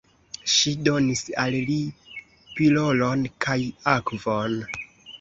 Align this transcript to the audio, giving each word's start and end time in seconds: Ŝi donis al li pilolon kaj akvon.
Ŝi 0.53 0.71
donis 0.87 1.21
al 1.43 1.59
li 1.69 1.77
pilolon 2.57 3.31
kaj 3.47 3.61
akvon. 3.99 4.63